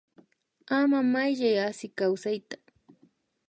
Ama 0.77 0.99
Mayllay 1.11 1.57
Asi 1.67 1.87
kawsayta 1.97 2.57